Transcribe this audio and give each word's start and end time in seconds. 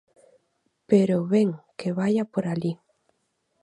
Pero, 0.89 1.15
ben, 1.33 1.49
que 1.79 1.89
vaia 1.99 2.23
por 2.33 2.45
alí. 2.53 2.73